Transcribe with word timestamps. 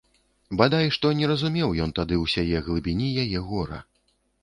Бадай 0.61 0.89
што 0.95 1.11
не 1.19 1.29
разумеў 1.33 1.77
ён 1.87 1.95
тады 2.01 2.19
ўсяе 2.25 2.65
глыбіні 2.71 3.15
яе 3.29 3.47
гора. 3.55 3.79